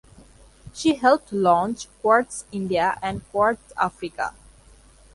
She 0.73 0.95
helped 0.95 1.31
launch 1.31 1.87
Quartz 2.01 2.45
India 2.51 2.97
and 3.03 3.21
Quartz 3.31 3.71
Africa. 3.77 4.33